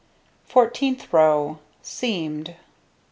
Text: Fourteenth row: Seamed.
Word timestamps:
Fourteenth 0.45 1.13
row: 1.13 1.59
Seamed. 1.83 2.55